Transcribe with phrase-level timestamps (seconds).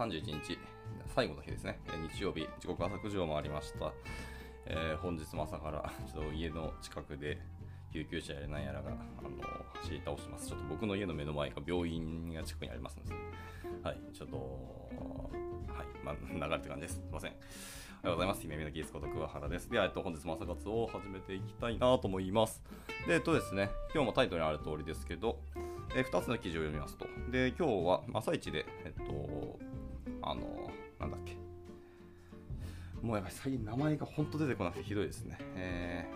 [0.00, 0.58] 31日、
[1.14, 1.78] 最後の日ですね、
[2.14, 3.92] 日曜日、時刻朝9時を回りました。
[4.64, 7.38] えー、本日も朝から ちょっと家の近くで
[7.92, 9.30] 救急車やら何やらが、あの
[9.74, 10.48] 走り倒してます。
[10.48, 13.14] ちょっと僕の家の目の前が病院が近くにありますので、
[13.82, 14.36] はい、ちょっと、
[15.68, 16.94] はい、まあ、流れって感じです。
[16.94, 17.32] すいません。
[17.32, 18.40] おはようございます。
[18.40, 19.68] 姫美のキースこと桑原です。
[19.68, 22.62] では、えっと、本日も朝活を始めていきたいなと思います。
[23.06, 25.42] で、えっとですね、今日もタイトルにある通りですけど、
[25.94, 27.06] え、2つの記事を読みますと。
[27.30, 29.58] で、今日は朝一で、えっと、
[30.22, 31.36] あの、なんだっけ。
[33.02, 35.38] もうやばい、最近名前が本当出てこなくてひどいですね。
[35.54, 36.06] え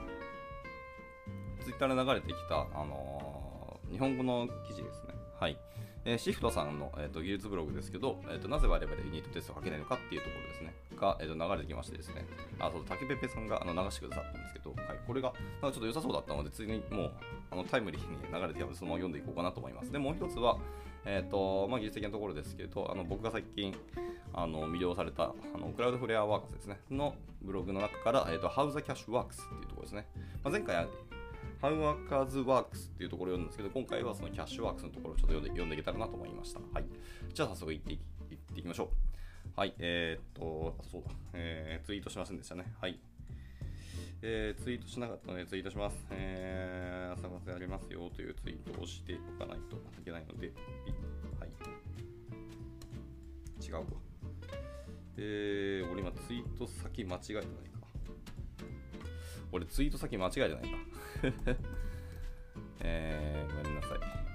[1.61, 5.15] ー、ツイッターで流れてきた、あの、日本語の記事ですね。
[5.41, 5.59] はい。
[6.07, 12.27] えー、シフトさんの、えーと、技術ブログですけど、えーと、なぜ我々ユニットテストをかけないのかっていうところですね、が、えーと、流れてきましてですね、
[12.59, 15.33] あ、そう、竹ペペさんがあの流してくださったんですけど、はい、これが
[15.63, 17.13] なんかちょっと良さそうだったので、次にもう
[17.51, 19.91] あのタイムリーに流れてきたので、そのまま読んでいこうかなと思います。
[19.91, 20.59] で、もう一つは、
[21.07, 23.74] え、ー、と、まあ、技術的なところですけど、あの僕が最近
[24.33, 25.24] あの魅了された
[25.55, 30.07] あのクラウドフレアワークスですね、のブログの中から、えっ、ー、と、How the Cash Works っていうところですね。
[30.43, 30.87] まあ、前回
[31.63, 36.61] How Workers Works っていうところを読んだんですけど、今回はそのキャッシュワークスのところをちょっと読んで読んでいけたらなと思いました。
[36.73, 36.85] はい。
[37.33, 37.99] じゃあ早速行っていっ
[38.55, 38.89] ていきましょう。
[39.57, 39.74] はい。
[39.79, 42.73] えー、っと、そうだ、えー、ツイートしませんでしたね。
[42.80, 42.99] はい。
[44.27, 45.97] えー、ツイートしなかったのでツイートします。
[46.11, 50.51] えー、朝活やりますよというツイートをしておかないといけないので、
[51.39, 51.51] はい。
[53.63, 53.83] 違うわ。
[55.19, 57.51] えー、俺今ツイート先間違えてないか。
[59.52, 60.59] 俺ツイート先間違えてないか。
[62.80, 64.34] えー、ごめんなさい。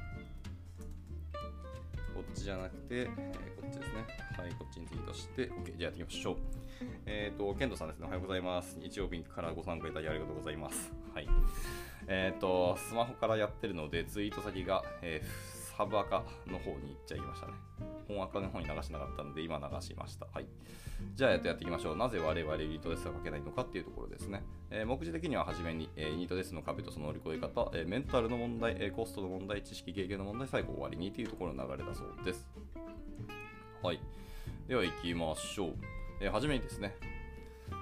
[2.30, 4.06] こっちじゃなくて、えー、こっちですね。
[4.38, 6.36] はい、こっちにツイートして、OK、じゃあやっていきましょう。
[7.08, 8.06] えっ、ー、と、ケントさんですね。
[8.06, 8.78] おはようございます。
[8.80, 10.94] 日曜日からご参加いただきありがとうございます。
[11.16, 11.28] はい。
[12.08, 17.54] えっ、ー、と、スマホからやってるので、ツイート先が、えー、サブアカの方に行っちゃいましたね。
[18.06, 20.28] 本赤の方に流しなかったので、今流しました。
[20.34, 20.46] はい。
[21.16, 21.96] じゃあ、やってやっていきましょう。
[21.96, 24.44] なぜ我々ユニットデスが書けないのかっていうところですね。
[24.72, 32.46] えー、目次的には初めに、えー、ニットデスの壁とその乗り越え方、えー、メンタルの問題、えー、コストの問題、知識経験の問題、最後終わりにというところの流れだそうです。
[33.82, 34.02] はい。
[34.68, 35.76] では行きましょう。
[36.20, 36.94] えー、はじめにですね、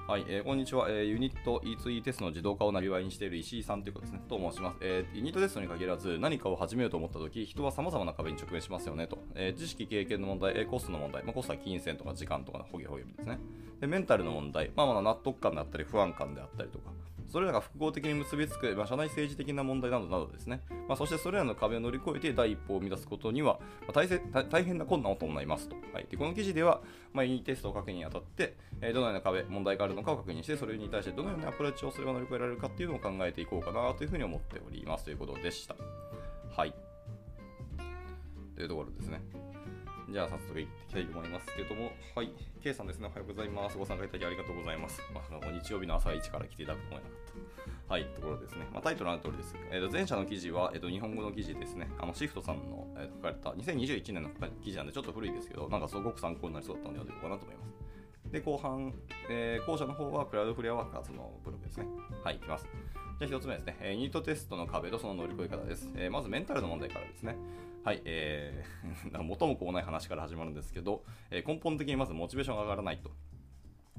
[0.08, 4.78] はい、えー、こんにちは、えー、ユニット E2E テストの自動化をなりわいにしている石井さんということですね、と申します。
[4.82, 9.18] えー、ユニットテストに限らず、何かを始めようと思ったとき、人は様々な壁に直面しますよねと。
[9.36, 13.40] えー、知識、経験の問題、えー、コストの問題、まあ、コストは金銭とか時間とかのほげほげですね。
[13.82, 16.92] で、メンタルの問題、まあ、まあ納得感であったり、不安感であったりとか、
[17.28, 24.08] それらが複合的に結びつく、まあ、社内政治的な問題などなどですね、まあ、そしてそれらの壁を乗り越えて第一歩を生み出すことには、まあ、大
[24.50, 25.76] 大変な困難を伴いますと。
[25.94, 26.82] はい、でこの記事では、
[27.14, 35.76] まあ、ユニテストを書くにあたって、えー、どのような壁、問題があるのかを確認して、それに対してどのようなアプローチをすれば乗り越えられるかっていうのを考えていこうかなというふうに思っておりますということでした。
[36.56, 36.74] はい。
[38.56, 39.22] というところですね。
[40.10, 42.32] じゃあ早速行っていきたいと思いますけども、はい、
[42.64, 43.78] K さんですね、おはようございます。
[43.78, 45.02] ご参加いただきありがとうございます。
[45.14, 47.94] まあ、日曜日の朝一から来ていただくと思えなかった。
[47.94, 48.68] はい、ところですね。
[48.72, 49.54] まあ、タイトルの通りです。
[49.70, 51.90] えー、と前者の記事は、えー、と日本語の記事ですね。
[52.00, 54.30] あのシフトさんの、えー、書かれた2021年の
[54.64, 58.32] 記事なんでちょっと古いですけど、なんかすごく参考になりそうだったので読んでいこうかなと思います。
[58.32, 58.94] で、後半、
[59.30, 61.88] えー、後者の方はクラウドフレアワーカーズのブログですね。
[62.24, 62.66] はい、いきます。
[63.20, 65.90] じゃあ1つ目ですね、えー、ニートテストの壁とその乗り越え方です。
[65.96, 67.36] えー、まずメンタルの問題からですね。
[67.88, 73.12] はい、えー、 元も子もない話から始まるんですけど、えー、根本的にまずモチベーションが上がらないと。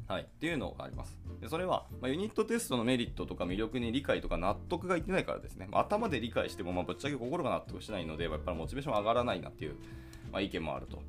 [0.06, 1.18] はい、っていうのがあります。
[1.40, 5.68] でそれは、まあ、ユニットテストのメリットとか魅力に理解とか納得がいってないからですね。
[5.70, 9.76] まあ、頭で理解しても、まあ、ぶっちゃけ心が納得しないので、やっぱりモチベーション上がらないなっていう、
[10.30, 11.02] まあ、意見もあると。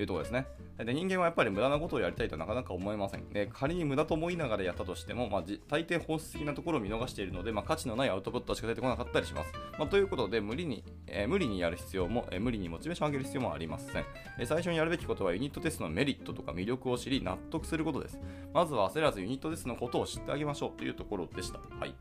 [0.00, 0.46] いうところですね。
[0.84, 3.28] で人間はやっぱり無駄なことをやりたいとはなかなか思えません。
[3.30, 9.52] で仮に無駄と思いながらやったとしても、まあ、大抵本質的なところを見逃しているので、まあ、価値のないアウトプットしか出てこなかったりします。
[9.78, 14.04] まあ、ということで無理に、えー、無理にやる必要も、えー、無理にモチベーションを上げる必要もありません、
[14.38, 18.18] え、最初にやるべきことはユニットテストのメリットとか魅力を知り納得することです。
[18.52, 21.58] まずは焦らずユニットテストのことを知ってあげましょうというところでした。
[21.58, 21.94] はい。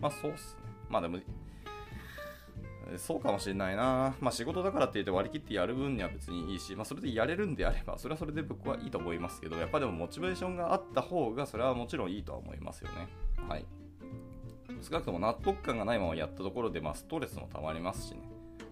[0.00, 0.62] まあそうっすね。
[0.88, 1.18] まあでも、
[2.96, 4.14] そうかもしれないな。
[4.20, 13.08] まあ仕事だからって言って割り切ってやる分には別にいいし、まあそれでやれるんであれば、それはそれで僕はいいと思いますけど、やっぱでもモチベーションがあった方が、それはもちろんいいとは思いますよね。
[13.48, 13.64] はい。
[14.82, 18.20] 少なくとも納得感がないままやったところで、まあストレスも溜まりますしね。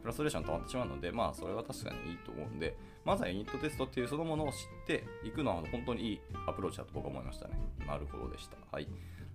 [0.03, 4.57] フラストレーション溜まってしまうので、まあそれは確かにいいと思うんで、まずはユニットテストっていうそのものを知っ
[4.87, 7.59] ていくのは本当にいいアプローチだと僕は思いましたね。
[7.87, 8.57] なるほどでした。
[8.71, 8.89] はい。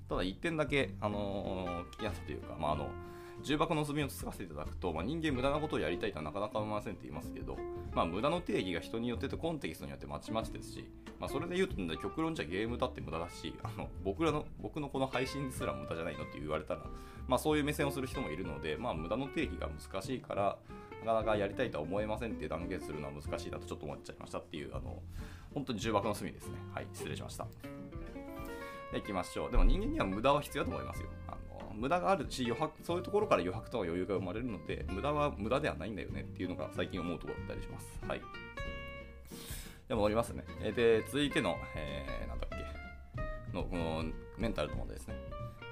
[0.07, 2.89] ただ1点だけ、あのー、気になったというか、まああの、
[3.41, 7.57] 重箱の隅をつかせていただくと、まあ、人間無駄なことをやりたいとはなかなか思いませんって言いますけど、
[7.93, 10.89] まあ、無駄の定義が人によってとコンテキストによってまちまちですし、
[11.19, 16.81] まあ、それで言うと、ね、極論じゃゲームだって無駄だし、あの僕らの僕のこの配信すら無駄じゃないのって言われたら、
[17.27, 20.57] まあ、そういう目線をする人もいるので、まあ、無駄の定義が難しいから、
[21.05, 25.01] なかなかやりたいとは思えませんって断言するのは難しいなとちょっと思っちゃいましたっていう、あの、
[25.53, 26.53] 本当に重箱の隅ですね。
[26.73, 27.47] はい、失礼しました。
[28.91, 29.51] で、いきましょう。
[29.51, 31.09] でも人間には無駄は必要だと思いますよ。
[31.27, 31.37] あの
[31.79, 37.99] 無駄があるし余白、そういうところから余白とか余裕が生まれるので、無駄は無駄ではないんだよねっていうのが最近思うところだったりします。
[38.07, 38.21] はい。
[39.87, 40.43] でも乗りますね。
[40.75, 44.03] で、続いての、えー、なんだっけ、の、この
[44.37, 45.15] メンタルの問題ですね。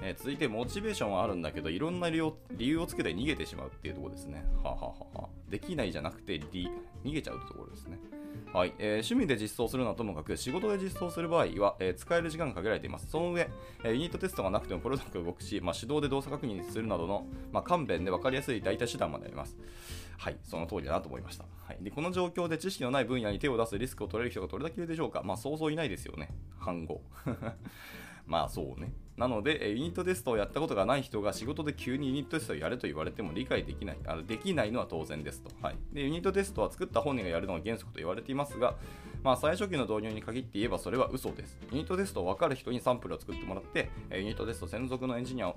[0.01, 4.45] え、続いて、モチベーションはあるんだけど、いろんな理由を理由をつけて逃げてしまうっていうところですね。
[4.63, 4.93] はあ、はは
[5.23, 6.69] はできないじゃなくて、逃
[7.11, 7.99] げちゃうってところですね。
[8.53, 13.07] はい、えー、趣味で実装するのはともかく仕事で実装する場合は、えー、使える時間が限られています。
[13.09, 13.49] その上、
[13.83, 19.57] えー、ユニットテストがなくてもプロダクトが動くし、まあ、手動で動作確認するなどの、まあ、簡便で分かりやすい代替手段まであります。
[20.17, 21.45] はい、その通りだなと思いました。
[21.65, 26.29] はい、でこの状況で知識のない分野に手を出すリスクを取れる人がどれだけいるでしょうかまあ、想像いないですよね。
[26.57, 27.01] 反語。
[28.25, 28.91] まあそうね。
[29.17, 36.01] なので、ユニットテストをやったことがない人が仕事で急にユニットテストをやれと言われても理解できない、あのできないのは当然ですと、はいで。
[36.01, 38.75] ユニットテストは作った本人がやるのが原則と言われていますが、
[39.23, 41.57] まあ、最初期の導入に限って言えばそれは嘘です。
[41.71, 45.55] ユニットテストを分かる人にサンプルを作ってもらって、ユニットテスト専属のエンジニアを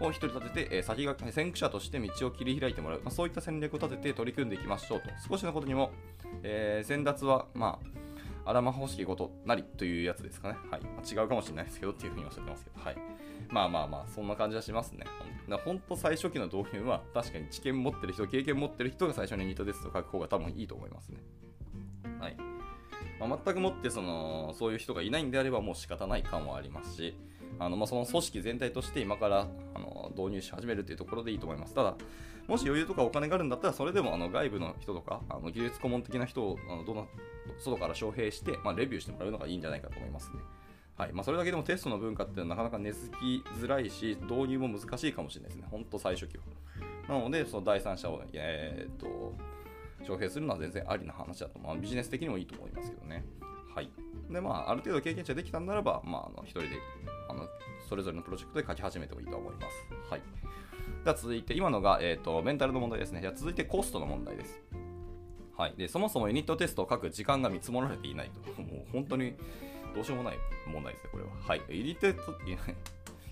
[0.00, 5.90] を1人立てて、先が先駆者として道を切り開いてもらう、まあ、そういった戦略を立てて取り組んでいきましょうと少しのことにも、
[6.42, 7.86] えー、先達は、まあ、
[8.48, 10.56] アラマ方式ごとなりというやつですかね。
[10.70, 10.80] はい。
[10.80, 12.80] まあ、違うかもしれないですけどっていうふうにおっしゃってますけど。
[12.82, 12.96] はい。
[13.50, 15.04] まあまあまあ、そんな感じはしますね。
[15.66, 21.18] ほんと最初期の導入は確かに知見持ってる人、経験持ってる人が最初にニートテストを書く方が多分いいと思いますね。
[22.20, 22.36] はい。
[23.20, 27.14] まあ、全くもってその、そういう人がいないんであればもう仕方ない感はありますし、
[27.58, 31.74] あのまあ、その組織全体として今からあの導入し始めるというところでいいと思います。
[31.74, 31.94] ただ、
[32.46, 37.06] もし余裕とかお金があるんだったら、それでもあの外部の人とか、あの技術顧問的な人をあのどの
[37.58, 40.38] 外から招聘して、まあ、レビューしてもらうのがいいんじゃないかと思いますね。
[40.96, 45.68] はいまあ、それだけでもテストの文化っていうのはなかなか根付きづらいし、導入も難しいかもしれないですね。
[45.70, 46.44] 本当最初期は。
[47.08, 49.32] なので、その第三者を、えー、っと、
[50.00, 53.24] 招聘するのは全然ありな話だと、まあ、ビジネス的にもいいと思いますけどね。
[53.78, 53.90] はい。
[54.28, 56.68] で、まあ、ある程度経験値ができたんならば、まあ、あの1人で
[57.28, 57.46] あの、
[57.88, 60.10] それぞれのプロジェクトで書き始めてもいいと思います。
[60.10, 60.22] はい。
[61.04, 63.20] では続いて、今のが、えーと、メンタルの問題ですね。
[63.20, 64.60] じゃ続いてコストの問題です。
[65.56, 68.62] はい、でそもそもユニットテストを書く時間が見積もられていないと。
[68.62, 69.34] もう本当に
[69.94, 71.30] どうしようもない問題ですね、これは。
[71.46, 72.22] はい、ユニット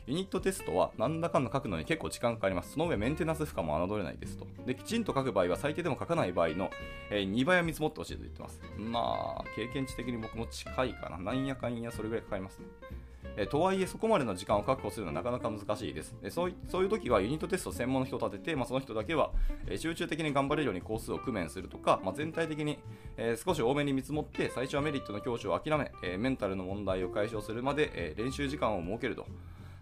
[0.06, 2.74] ユニットテストは何らかの書くのに結構時間かかります。
[2.74, 4.46] その上メンテナンス負荷も侮れないですと。
[4.64, 6.70] で、きちんと書く場合は最低でも書かない場合の、
[7.10, 8.60] えー、2倍は見積もってほしいと言ってます。
[8.78, 11.18] まあ、経験値的に僕も近いかな。
[11.18, 12.66] なんやかんやそれぐらいかかりますね。
[13.36, 16.14] えとはいえそこまでの時間を確保するのはなかなか難しいです。
[16.22, 19.32] でそうそういう時はユニットテスト専門の人を立てて、まあ、その人だけは、
[19.66, 22.78] え集中的に頑張れるように工数を工面するとか、まあ、全体的に、
[23.16, 29.26] え少し多めに見積もって最初はメリットの教師を諦め、えメンタルの問題を解消するまで、え練習時間を設けると。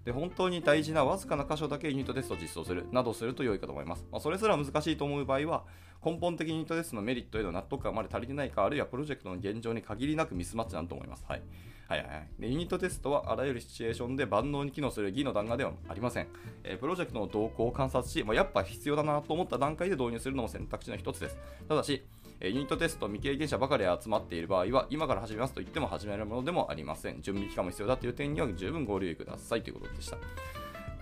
[0.05, 4.05] で本当に大事なわずかな箇所だけユニットテストを実装するなどすると良いかと思います。
[4.13, 5.65] まあ、それすら難しいと思う場合は、
[6.05, 11.25] 根本的ユニットテストのメリットへの納得感まで足りてないか、あるいはプロジェクトの現状に限りなくミスマッチなんと思います。
[11.27, 11.43] はい
[11.89, 16.29] はいはいはい、でユニットテストはあらゆるシチュエーションで万能に機能する義の弾丸ではありません、
[16.63, 21.37] えー、プロジェクトの動向を観察し、まあ、やっぱ必要だなと思った段階で導入するのも選択肢の一つです
[21.69, 22.03] ただし
[22.41, 27.23] ユニットテスト未経験者ばかり集まっている場合は今から始めますと言っても始めるものでもありません。
[27.23, 30.19] 準備期間も必要だという点には十分ご留意くださいということでした。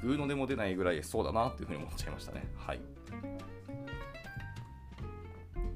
[0.02, 2.44] グーのでも出ないぐらいそうだなというふうに思っちゃいましたね。
[2.56, 2.80] はい。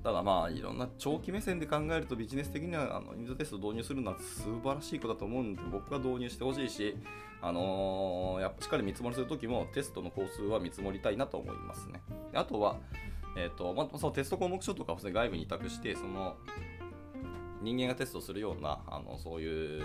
[0.03, 6.97] ただまあいろんな長期目線で考えるとビジネス的にはあのインドテスト導入するのは素晴らしいことだと思うんで僕は導入してほしいし、
[7.43, 12.01] あのー、やっぱしっかり見積もりするときもテストの工数は見積もりたいなと思いますね。
[12.35, 12.77] あとは、
[13.37, 16.37] えーとまあ、そのテスト項目書とかを外部に委託してその
[17.63, 19.83] 人間がテストするようなあのそういう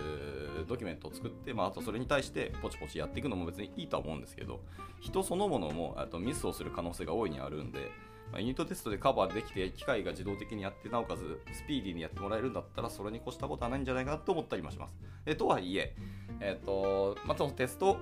[0.68, 4.62] ドキュメントを作って、まあ、あとそれに対してポチポチやっていくのも別にいいとは思うんですけど
[5.00, 7.92] 人そのものもとミスをする可能性が大いにあるんで
[8.32, 14.96] まあ、ユニットテストでカバーできて、機械が自動的にやって、なおかつスピーディーにやってもらえるんだったら、それに越したことはないんじゃないかなと思ったりもします。
[15.26, 15.94] えとはいえ、
[16.40, 17.98] え、ー、と、また、テスト、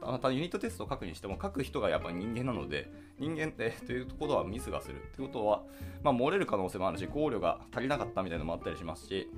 [0.00, 5.00] またユニットテストを書くにしても、書く人がやっぱり人間なので、人間ってというところはミスがする。
[5.14, 5.62] ということは、
[6.02, 9.28] まあ、漏れる可能性もあるし、考慮が足りなかったみたいなのもあったりしますし、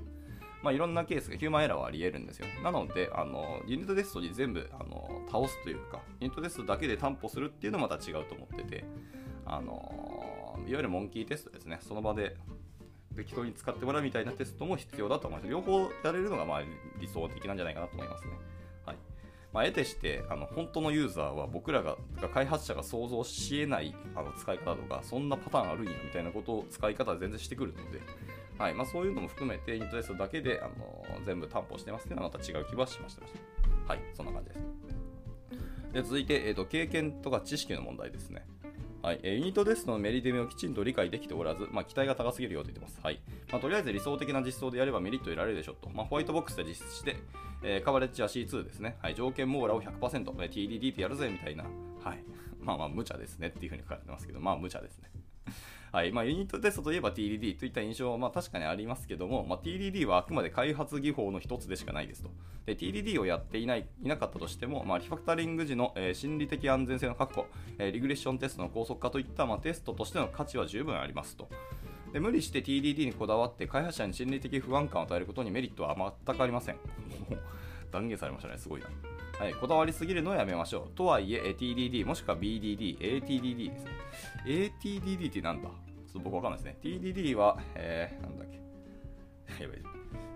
[0.63, 2.47] まあ、いろんなケースがヒューマンエラーはあり得るんですよ。
[2.63, 8.85] なので、あのユニットテストに全部あの倒すというか、ユニットテストだけで担保するっていうのはまた違うと思ってて、
[9.45, 12.37] あのいわゆるモンキーテストですね、その場で
[13.17, 15.51] 適当に使ってもらうみたいなテストも必要だと思います。
[15.51, 16.61] 両方やれるのがまあ
[16.97, 18.31] 理想的なんじゃないかなと思いますね。
[19.53, 21.95] まあ、得てしてあの本当のユーザーは僕らが
[22.33, 28.01] 開発者が想像しえないあの使い方とかそんなパターンあるんやみたいなことを使い方は全然してくるので、
[28.57, 33.21] はいまあ、そういうのも含めてイントレストだけであの全部担保してますっていうのはまた違う気はしました。
[33.87, 34.61] はい、そんな感じです。
[35.93, 38.47] で続いて、えーと経験とか知識の問題ですね。
[39.03, 43.01] はい、ユニットテストのメリデメをきちんと理解できておらず、まあ、期待が高すぎるよと言ってます。
[43.03, 43.19] はい
[43.51, 45.89] まあ、とりあえず理想的な実装でやればメリット得られるでしょうと。
[45.89, 47.17] まあ、ホワイトボックスで実施して、
[47.63, 48.95] えーカバレッジは C2 ですね。
[49.01, 51.65] はい、条件網羅を 100%TDD ってやるぜみたいな、
[52.01, 52.23] はい、
[52.63, 55.11] まあまあ無茶ですねっていうふうに書かれてますけど、まあ無茶ですね。
[55.93, 62.31] はいまあ、ユニットテストといえば TDD といった印象はまあ確かにありますけども、まあ、TDD はあくまで開発技法の一つでしかないですと。
[62.65, 67.45] で TDD をやっていないいなかったとしても、まあ、リファクタリング時の、えー心理的安全性の確保、
[67.77, 71.47] えーリグレッションテストの高速化といった、まあ、テストとしての価値は十分ありますと。
[72.11, 75.95] で無理して TDD にこだわって開発者に心理的不安感を与えることにメリットは
[76.25, 76.77] 全くありません。
[77.91, 78.87] 断言されましたね、すごいな。
[79.37, 80.95] はい、こだわりすぎるのはやめましょう。
[80.95, 83.91] とはいえ、TDD もしくは BDD、ATDD ですね。
[84.45, 85.69] ATDD ってなんだ？
[86.19, 86.77] っと僕わかんないですね。
[86.81, 88.57] TDD は、えー、なんだっけ。
[89.63, 89.81] やばい。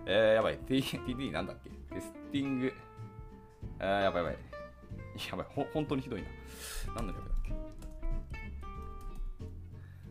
[0.06, 0.58] えー、やばい。
[0.58, 2.72] TDD なんだっけ testing。
[3.80, 4.38] えー、やばいやばい。
[5.30, 5.46] やばい。
[5.50, 6.28] ほ、本当にひどいな。
[6.94, 7.28] なんだっけ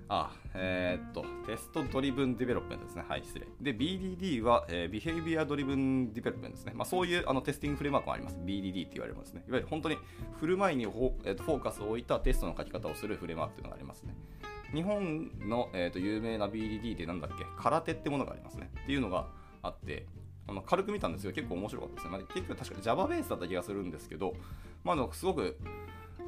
[0.09, 3.03] あ、えーっと、 test driven development ですね。
[3.07, 3.47] はい、失礼。
[3.59, 6.74] で、BDD は、えー、 behavior driven development ですね。
[6.75, 8.38] まあ、そういうあの testing framework もあります。
[8.38, 9.43] BDD って言われるものですね。
[9.47, 9.97] いわゆる本当に
[10.39, 14.15] 振る舞いにフォ、えとフォーカスを置いたテストの書き方をするフレームワークというのがありますね。
[14.74, 17.45] 日本の、えー、と有名な BDD ってなんだっけ？
[17.57, 18.69] 空手ってものがありますね。
[18.83, 19.27] っていうのが
[19.62, 20.05] あって、
[20.47, 22.12] あの軽く見たんですけど結構面白かったですね。
[22.12, 24.33] まあ、結局確かに Java ベースだった気がするんですけど、
[24.83, 25.57] まあ、のすごく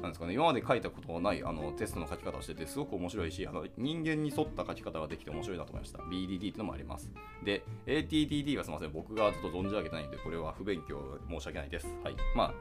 [0.00, 5.98] なんですかね、今まで書いたことのないあのテストの書き方をしてて、すごく面白いし、あの人間に沿った書き方ができて面白いなと思いました。
[5.98, 7.10] BDD っていうのもあります。
[7.44, 11.86] で、ATDD はすみません、僕がずっと存じ上げてないので、これは不勉強申し訳ないです。
[12.02, 12.16] はい。
[12.34, 12.54] まあ、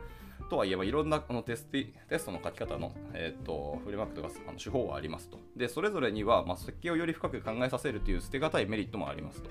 [0.49, 5.39] とはいえば、いろんなあのテステテストの書き方の、えー、とフレームワークとかあの手法はありますと。
[5.55, 9.49] で、それぞれには、まあ、設計をより深く考えさせるという捨てがたいメリットもありますと。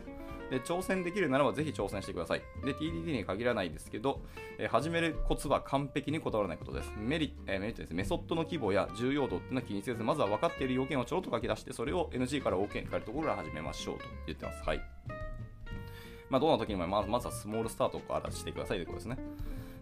[0.51, 2.43] で挑戦できるならばぜひ挑戦してください。
[2.65, 4.23] で、TDD に限らないですけど、
[4.59, 6.91] えー始めるコツは完璧にこだわらないことです。
[6.97, 7.95] メリ,、えーメリットです。
[7.95, 14.63] メソッドの規模や重要度っていうのは気にせず、まずは分かっている要件をちょろっと書き出して、それを NG から OK に変えるところから始めましょうと言ってます。
[14.65, 14.81] はい。
[16.31, 19.19] まあ、どんな時にもまずまずはスモールスタートからしてくださいということですね。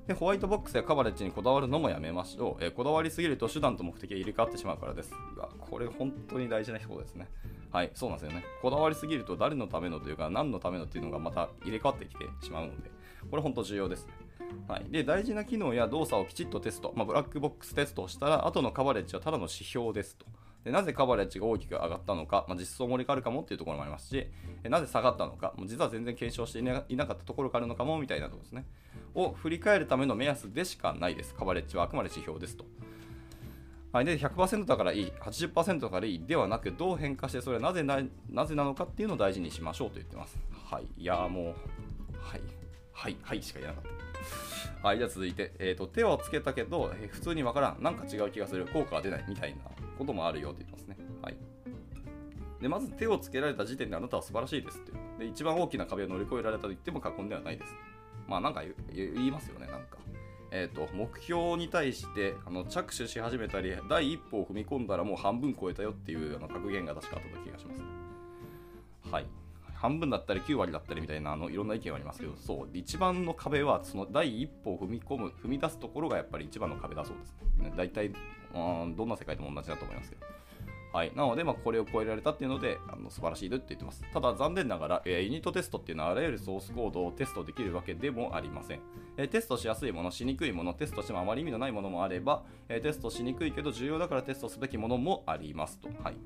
[0.07, 2.65] で、ホワイトボックスやカバレッジにこだわるのもやめましょう。
[2.65, 5.13] えーこだわりすぎると手段と目的が入れ替わってしまうからです。
[5.37, 7.29] うわ、これ本当に大事なことですね。
[7.73, 8.45] はい、そうなんですよね。
[8.63, 12.91] こだわりすぎると誰のためのというか何のためのっていうのがまた入れ替わってきてしまうので、
[13.31, 14.13] これ本当重要ですね。
[14.69, 20.25] はい、で大事な機能や動作をきちっとテスト、まあ、ブラックボックステストをしたら、後のカバレッジはただの指標ですと。
[20.67, 24.27] でなぜカバレッジが大きく上がったのか、まあ、実装盛り変わるかもっていうところもありますし、
[24.65, 28.67] えなぜ下がったのか、もう実は全然検証していなかったところがあるのかもみたいなところですね。
[29.15, 31.37] を振り返るための目安でしかないです。
[31.37, 32.65] カバレッジはあくまで指標ですと。
[33.93, 40.37] はい、で100%だからいい、80%だからいいではなく、どう変化して、それはなぜななぜなのかっていうのを大事にしましょうと言ってます。
[40.51, 41.45] はい、いやもう、
[42.19, 42.41] はい、
[42.93, 43.93] はい、はいしか言えなかっ
[44.83, 44.89] た。
[44.89, 50.97] はい、じゃあ続いて、えーと、手はつけたけど、普通にわからん、なんか違う気がする、効果が出ないみたいなこともあるよって言いますね。
[51.23, 51.37] はい。
[52.61, 54.93] で、まず手をつけられた時点であなたは素晴らしいですって。
[55.19, 57.75] で、一番大きな壁を乗り越えられたと言っても過言ではないです。
[58.27, 58.63] まあなんか
[58.93, 59.99] 言いますよね、なんか。
[60.51, 67.83] えー、と目標に対してあの着手し始めたり第一歩を踏み込んだらもう半分超えたよっていうあの格言が確かあった気がします。
[69.11, 69.27] はい
[69.87, 77.73] 半分だったり9割だったりみたいなあのいろんな意見はありますけどそう一番の壁はその第一歩を踏み込む踏み出すところがやっぱり一番の壁だそうですね。
[77.77, 78.09] 大体
[78.55, 80.27] うんどんな世界でも同じだと思いますけど。
[80.93, 84.03] はい、なので、まあ、これを超えられたっていうのであの素晴らしいですって言ってます。
[84.15, 88.81] ただ残念ながら、えーユニットテストっていうのはあらゆるソースコードをテストできるわけでもありません。
[89.19, 95.91] えーテストしやすいもの、しにくいもの、テストしてもあまり意味のないものもあれば、えーテストしにくいけど重要だからテストすべきものもありますと。
[96.03, 96.17] はい、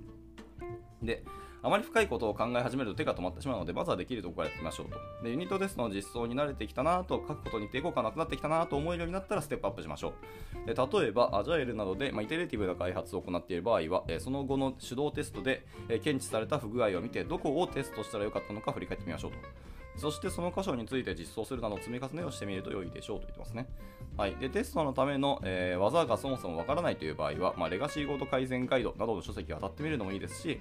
[1.02, 1.25] で、
[1.62, 5.25] あまり深いことを考え始めると手が止まってしまうので、まずはできるところからやってみましょうと。
[5.25, 10.14] で、ユニットテストの実装に慣れてきたなと、書くことに抵抗感なくなってきたなと思えるようになったらステップアップしましょ
[10.64, 10.67] う。
[10.67, 19.38] で例えば、アジャイルなどで、まあ、イテレティブな開発を行っている場合は、えその後の手動テストで、え検知された不具合を見て、どこをテストしたらよかったのか振り返ってみましょうと。
[19.97, 23.69] そしてその箇所について実装するなど積み重ねをしてみると良いでしょうと言ってますね。
[24.17, 30.61] はい、でテストのための、えー技がそもそもわからないという場合は、まあ、レガシーコード改善ガイドなどの書籍を当たってみるのもいいですし、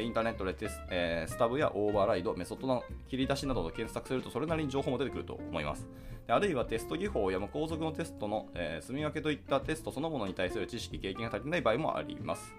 [0.00, 5.86] インターネットでテス、えースタブやオーバーライド、メソッドの切り出しなどを検索するとそれなりに情報も出てくると思います。
[6.28, 12.54] あるいはテスト技法や無後続のテストの、えー、住み分けといったテストそのものに対する知識、経験が足りない場合もあります。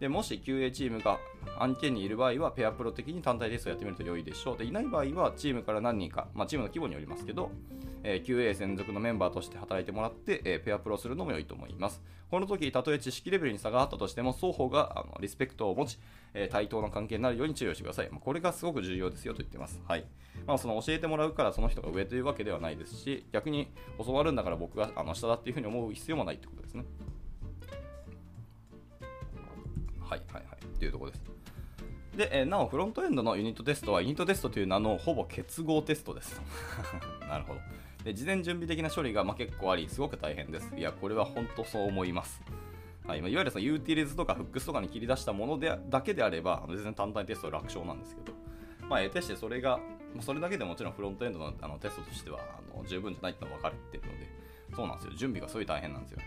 [0.00, 1.18] でもし QA チームが
[1.58, 4.58] 案件にいる場合は、ペアプロ的に単体テストをやってみると良いでしょう。
[4.58, 7.50] でいない場合は、チームから何人か、まあ、チームの規模によりますけど、
[8.04, 12.00] えー QA 専属のメンバーとして働いてもらって、えーペアプロするのも良いと思います。
[12.30, 15.98] この時、たとえ知識レベルに差があったとしても、双方があのリスペクトを持ち、
[16.32, 18.08] えー対等な関係になるように注意をしてください。
[18.10, 19.80] まあこれがすごく重要ですよと言ってます。
[19.88, 20.04] はい。
[20.46, 26.84] まあ、その教えてもらうからその人が上というわけではないですし、逆に教わるんだから僕があの下だっていうふうに思う必要もないってことですね。
[30.08, 31.24] はいはいはいっていうところです。
[32.16, 36.40] で、えなお、フロントエンドのユニットテストは、ユニットテストという名のほぼ結合テストです。
[37.28, 37.60] なるほど。
[38.04, 40.72] で事前準備的な処理がま結構あり、すごく大変です。
[40.76, 42.42] いや、これは本当そう思います。
[43.06, 48.32] はい、いわゆるそのユーティリズとかフックスとかに切り出したものでだけであれば、全然単体テスト楽勝なんですけど、
[48.88, 49.80] まあ、得てしてそれが、
[50.20, 54.30] それだけでもちろんフロントエンドのあのテストとしてはあの十分じゃないってのは分かってるので、
[54.74, 55.12] そうなんですよ。
[55.14, 56.18] 準備がすごい大変なんですよ。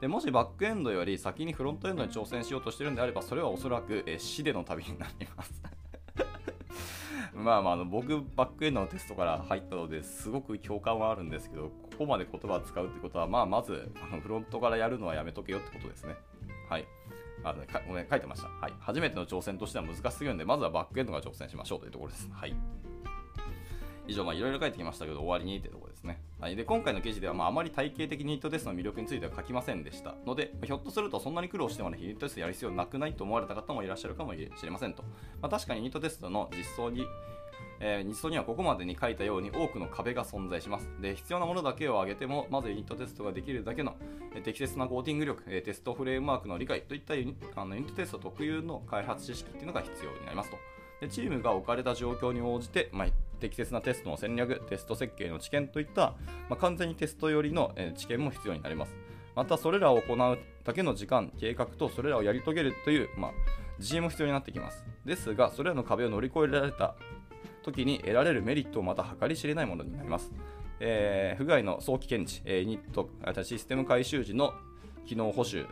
[0.00, 5.62] でもしバックエンドより先にフロントエンドに挑戦しようとしてるんであれば、それはおそらく、え死での旅になります。
[7.34, 16.16] まあまああの僕バックエンドのテストから入ったのですごく共感はあるんですけどここまで言葉を使うってことはまあまずあのフロントからやるのはやめとけよってことですね。
[16.68, 16.86] はい。
[17.42, 22.28] あのごめん書いてました、はい、初めての挑戦としては難しすぎるんでまずはバックエンドが挑戦しましょうというところです。
[22.30, 22.54] はい。
[24.06, 25.89] 以上まあ、いろいろ書いてきましたけど、終わりにってところ。
[26.40, 35.02] はい、で今回の記事では、まあ、あまり体系的にニットテストの魅力については書きませんでしたので、ひょっとするとそんなに苦労してまでニットテストやる必要なくないと思われた方もいらっしゃるかもしれませんと。
[35.42, 37.04] まあ、確かにニットテストの実装に
[37.82, 40.90] えー、日装にはここまでに書いたように多くの壁が存在します。
[41.00, 43.96] で、必要なものだけを挙げても、まずユニットテストができるだけの、
[44.34, 50.58] え、適切なコーティング力、え、テストフレームワークの理解といったユニあのユニットテスト特有の開発知識っていうのが必要になりますと。
[51.00, 53.08] でチームが置かれた状況に応じて、まあ、
[53.40, 56.14] 適切なテストの戦略、テスト設計の知見といった、
[56.48, 58.94] まあ、完全にテスト寄りの、え知見も必要になります。
[59.34, 63.30] また、それらを行うだけの時間、計画とそれらをやり遂げるという、まあ、
[63.78, 64.84] 自信も必要になってきます。
[65.06, 66.94] ですが、それらの壁を乗り越えられた
[67.62, 70.32] 時に得られるメリットをまた計り知れないものになります。
[70.80, 73.10] えー、不具合の早期検知、えー、ニット、
[73.42, 74.54] システム回収時の
[75.06, 75.66] 機能保守、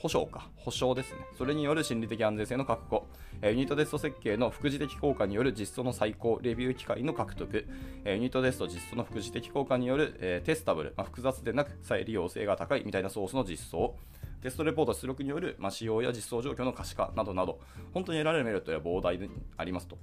[0.00, 1.20] 保証か、保証ですね。
[1.36, 3.06] それによる心理的安全性の確保、
[3.42, 7.66] ユニットテスト設計の副次的効果による実装の最高、レビュー機会の獲得、
[8.04, 12.82] ユニットテスト実装の副次的効果による、テスタブル、まあ、複雑でなく再利用性が高い。
[12.84, 13.96] みたいなソースの実装、
[14.40, 17.60] テストレポート出力による、まあ、使用や実装状況の可視化などなど、
[17.92, 19.98] 本当に得られるメリットや膨大でありますと。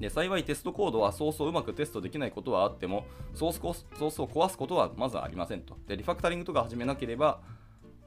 [0.00, 3.60] で幸いテストコードはソースをうまくテストできないことはあってもソース
[3.96, 5.76] ソースを壊すことはまずありませんと。
[5.86, 7.40] でリファクタリングとか始めなければ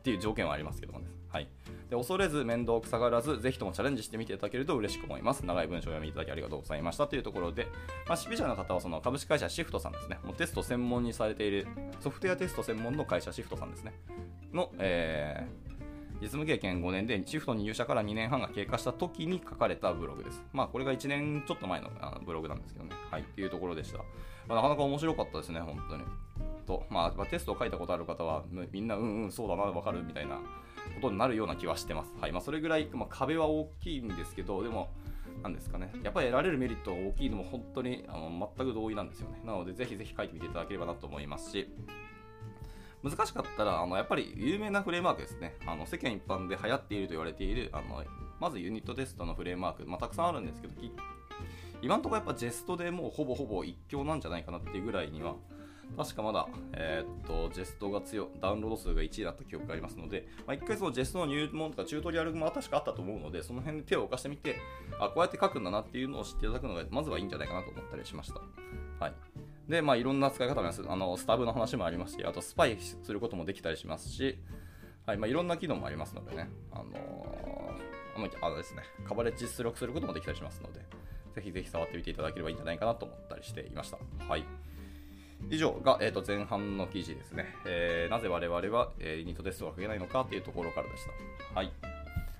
[0.05, 1.47] っていう条件はありますけどもね、はい、
[1.89, 5.43] で恐れず面倒くさがらずぜひともチャレンジしてみていただけると嬉しく思います。
[5.43, 7.65] 長い文章を読みいただきありがとうございましたというところで、
[8.07, 10.19] まあ、シビジャの方はその株式会社シフトさんですね。
[10.23, 11.65] もうテスト専門にされている
[12.01, 13.93] ソフトウェアテスト専門の会社シフトさんですね。
[14.53, 15.75] の、えー
[16.21, 20.41] 実務経験5年でシフトに入社から2年半が経過した時に書かれたブログです。
[20.53, 22.91] まあ、これが1年ちょっと前のあのブログなんですけどね。
[23.11, 23.99] はい、っていうところでした。
[24.47, 26.03] まあ、なかなか面白かったですね、本当に。
[26.65, 32.13] と、まあ、テストを書いたことある方は、みんな、うんうん、そうだな、わかるみたいなことになるような気はしてます。
[32.19, 34.89] はい、まあ、それぐらい、まあ、壁は大きいんですけど、でも、
[35.43, 39.41] なんですかね、やっぱり得られるメリットが大きいのも本当にあの全く同意なんですよね。
[39.43, 41.67] なので、ぜひぜひ書いてみていただければなと思いますし、
[43.05, 48.03] 難しかったらあのやっぱり有名なフレームワークですねあの世間一般で流行っていると言われているあの
[48.39, 50.73] まずユニットテストのフレームワーク、まあ、たくさんあるんですけど
[51.81, 55.35] 今のところやっぱジェストでもうほぼほぼ一強なんじゃないかなっていうぐらいには
[55.97, 64.57] 確かまだ、えー、っと、ジェストが強い、ダウンロード数が1位だった記憶がありますので、まあ、一回そのジェストの入門とかチュートリアルも確かあったと思うので、その辺で手を動かしてみて、
[64.99, 68.41] あ、こうやって書くんだなっていうのを知っていただくのが、まずはいいんじゃないかなと思ったりしました。
[68.99, 69.13] はい。
[69.69, 70.83] で、まあ、いろんな使い方があります。
[70.87, 74.37] あの、スタブの話もありますし、あとスパイすることもできたりしますし、
[75.05, 80.81] はい、まあ、いろんな機能もありますのでね、あのー、あのですね、カバレッジ出力することもできたりしますので、
[81.35, 83.97] ぜひぜひ触ってみていただければいいんじゃないかなと思ったりしていました。
[84.27, 84.45] はい。
[85.49, 87.45] 以上が、えー、と前半の記事ですね。
[87.67, 91.03] えー、なぜ我々は、えー、ユニットテストが増えないのかというところからでし
[91.53, 91.59] た。
[91.59, 91.71] はい。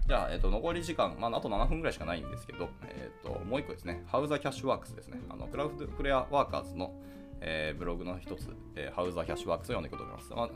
[0.07, 5.19] じゃあ、えー、と残り時間、まあ、あと7分ぐらいしかないんですけど、えー、ともう1個ですね、How the Cash Works ですね。
[5.29, 6.93] あのクラウドフレアワーカーズの、
[7.41, 10.31] えー、ブログの一つ、えー、How the Cash Works を読んでいこうと思います。
[10.33, 10.49] まあ、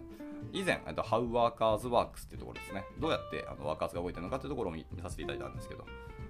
[0.53, 2.85] 以前、えー、と How Workers Works っていうところですね。
[2.99, 5.85] どうやってあのワーカーズが動いてるのかというところを見させていただいたんですけど、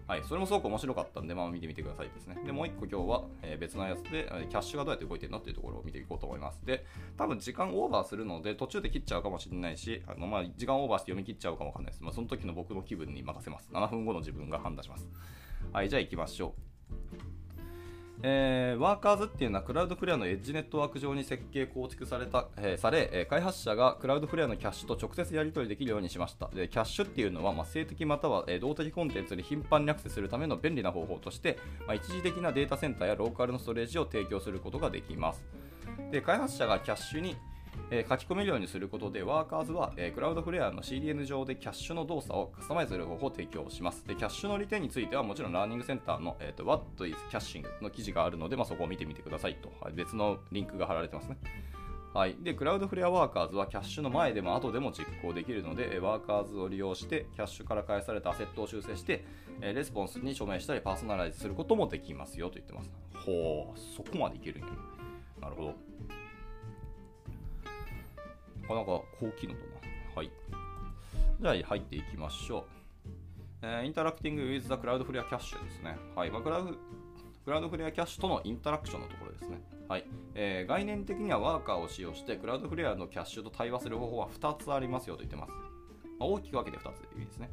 [0.10, 2.36] はい、それもすごく面白かったんで、まあ、見てみてくださいですね。
[2.44, 6.66] で、もう一個今日は、え、別のやつで、キャッシュがどうやって動いてるのっていうところを見ていこうと思います。
[6.66, 6.84] で、
[7.16, 12.04] 多分時間オーバーするので、途中で切っちゃうかもしれないし、あのまあ、時間オーバーして読み切っちゃうかもわかんないです。
[12.04, 13.70] まあ、その時の僕の気分に任せます。
[13.72, 15.08] 7分後の自分が判断します。
[15.72, 16.56] はい、じゃあ行きましょ
[16.96, 17.29] う。
[18.22, 26.50] えー、ワーカーズっていうのはクラウドフレアのエッジネットワーク上に設計構築された、えー、され、えー、開発者がクラウドフレアのキャッシュと直接やり取りできるようにしました。
[26.50, 35.44] でキャッシュっていうのは、まあ、性的または、えー、動的コンテンツに頻繁にアクセスするための便利な方法として、まあ、一時的なデータセンターやローカルのストレージを提供することができます。
[36.12, 37.36] で開発者がキャッシュに
[37.92, 44.06] えー、書き込めるようにすることで、ワーカーズは、えー、クラウドフレアの CDN 上でキャッシュの動作をカスタマイズする方法を提供します。
[44.06, 49.72] でキャッシュの利点については、もちろんラーニングセンターの、えーと、What is Caching の記事があるので、まあ、そこを見てみてくださいと。
[49.94, 51.38] 別のリンクが貼られてますね。
[52.14, 59.24] はい、で、クラウドフレアワーカーズはキャッシュの前でも後でも実行できるので、ワーカーズを利用して、キャッシュから返されたアセットを修正して、
[59.62, 62.92] レスポンスに署名したりパーソナライズすることもできますよと言ってます。
[63.14, 64.68] ほう、そこまでいけるんや。
[65.42, 65.89] なるほど。
[68.70, 70.16] なかなか高機能だな。
[70.16, 70.32] はい。
[71.42, 72.64] じゃあ入っていきましょう。
[73.64, 75.98] えー、 Interacting with the Cloudflare Cache ですね。
[76.16, 76.32] はい。
[76.32, 76.78] まあ、クラウ
[77.44, 79.60] Cloudflare Cache との interaction のところですね。
[79.88, 80.06] はい。
[80.36, 85.54] えー、概念的にはワーカーを使用して、 Cloudflare のキャッシュと対話する方法は2つありますよと言ってます。
[86.20, 87.50] まあ、大きく分けて2つでいいですね。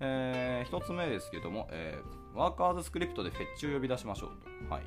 [0.00, 4.30] えー、1つ目ですけども、えー、ワーカーズスクリプトでフェッチを呼び出しましょう
[4.68, 4.74] と。
[4.74, 4.82] はい。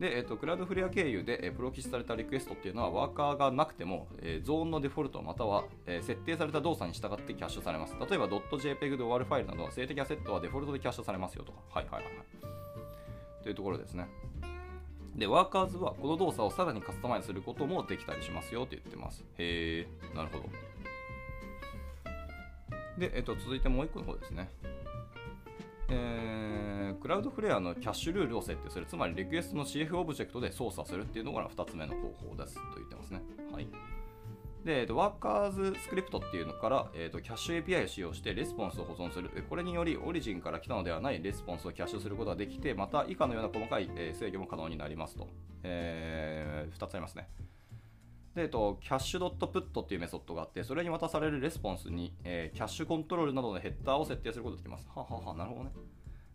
[0.00, 7.94] で、えーと、クラウドフレア経由で、え、プロキシされたリクエストっていうのはワーカーがなくても、えー、ゾーンのデフォルトまたは、えー、設定された動作に従ってキャッシュされます。
[8.00, 11.58] 例えば .jpeg で終わるファイルなどは静的アセットはデフォルトでキャッシュされますよとか。
[11.70, 12.12] はいはいはい。
[13.42, 14.08] というところですね。
[15.16, 19.22] で、ワーカーズはこの動作をさらにカスタマイズすることもできたりしますよと言ってます。
[19.36, 20.44] へえ、なるほど。
[22.96, 24.48] で、えっと、続いてもう一個の方ですね。
[25.90, 33.22] えー、 Cloudflare のキャッシュルールを設定する、つまりリクエストの CF オブジェクトで操作するっていうのが2つ目の方法ですと言ってますね。
[33.52, 33.68] はい。
[34.64, 39.30] で、えーと、 Workers スクリプトっていうのから、えーと、キャッシュ API を使用してレスポンスを保存する。
[39.48, 45.28] これにより、オリジンから来たのではないレスポンスをキャッシュすることができて、また以下のような細かい、えー、制御も可能になりますと。
[45.62, 47.28] えー、2つありますね。
[48.34, 54.88] で、えっと、 cache dot put っていうメソッドがあって、それに渡されるレスポンスに、えー、 Cache-Control などのヘッダーを設定することができます。
[54.94, 55.70] はははなるほどね。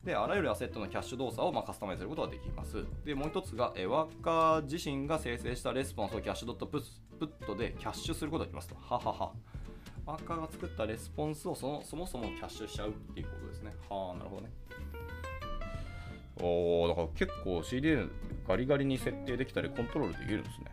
[0.04, 2.86] で、あらゆるアセットのキャッシュ動作をまあカスタマイズすることができます。
[3.06, 8.76] で、もう一つが、えワーカー自身が生成したレスポンスを cache dot put でキャッシュすることができますと。
[8.76, 9.32] ははは。
[10.06, 13.72] ワーカーが作ったレスポンスをそのそもそもキャッシュしちゃうっていうことですね。
[13.90, 14.52] はあ、なるほどね。
[16.42, 18.10] おー、だから結構 CDN
[18.48, 20.66] ガリガリに設定できたりコントロールできるんですね。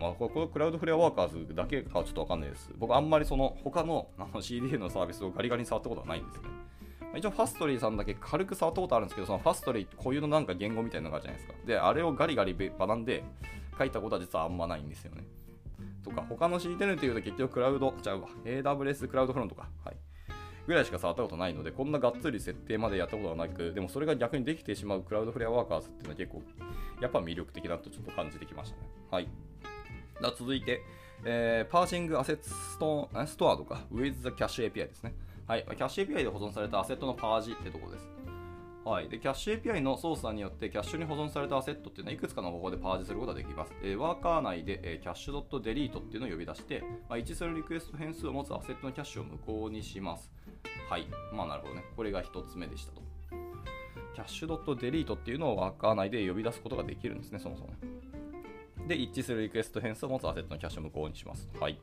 [0.00, 2.70] まあ、これクラウドフレアワーカーズだけかちょっとわかんないです。
[2.78, 6.48] 僕あんまりその他の あの CDN のサービスをガリガリに触ったことはないんですよね。
[7.16, 11.66] 一応ファストリーさんだけ軽く触ったことあるんですけど、そのファストリー固有のなんか言語みたいなのがあるじゃないですか。
[11.66, 13.24] で、あれをガリガリ学んで
[13.76, 15.24] 書いたことは実はあんまないんですよね。
[16.04, 18.28] とか、他の CTN っていうと結局クラウド、ちゃうわ。
[18.44, 19.68] AWS クラウドフロントか。
[19.84, 19.96] はい。
[20.66, 26.42] ぐらいしか触ったことないので、こんながっつり設定までやったことはなく、でもそれが逆にできてしまうクラウドフレアワーカーズっていうのは結構、
[27.00, 28.88] やっぱ魅力的だとちょっと感じてきましたね。
[29.10, 29.28] はい。
[30.36, 30.82] 続いて、
[31.24, 35.14] えー、パーシングアセットストストアとか、with the cache API ですね。
[35.46, 38.08] はい、キャッシュ API で保存されたアセットのパージってところです。
[38.84, 43.72] はい、でキャッシュ API の操作によってキャッシュに保存されたアセットっていうのはいくつかの方法でパージすることができます。
[43.82, 50.30] えー、ワーカー内で、え、キャッシュ .delete っていうのを呼び出して、まあ、一致するリクエスト変数を持つアセットのキャッシュを無効にします。
[50.88, 51.84] はい、まあなるほどね。
[51.94, 53.02] これが1つ目でしたと。
[54.14, 58.09] キャッシュ .delete っていうのをワーカー内で呼び出すことができるんですね、そもそもね。
[58.86, 61.48] で、一致するリクエスト変数を持つアセットのキャッシュを無効にします。
[61.60, 61.78] はい。